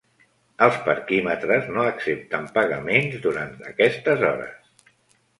Els 0.67 0.77
parquímetres 0.85 1.67
no 1.75 1.83
accepten 1.89 2.47
pagaments 2.55 3.19
durant 3.27 3.53
aquestes 3.73 4.25
hores. 4.31 4.73